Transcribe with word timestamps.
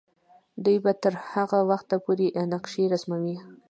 دوی 0.63 0.77
به 0.83 0.91
تر 1.03 1.13
هغه 1.31 1.59
وخته 1.69 1.95
پورې 2.03 2.27
نقشې 2.51 2.83
رسموي. 2.93 3.35